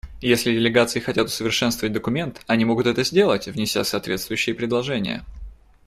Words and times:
Если 0.21 0.51
делегации 0.51 0.99
хотят 0.99 1.27
усовершенствовать 1.27 1.93
документ, 1.93 2.41
они 2.47 2.65
могут 2.65 2.87
это 2.87 3.03
сделать, 3.03 3.45
внеся 3.47 3.83
соответствующие 3.83 4.55
предложения. 4.55 5.23